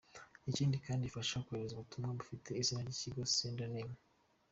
[0.49, 3.97] Ikindi kandi ifasha kohereza ubutumwa bufite izina ry’Ikigo “Sender name”.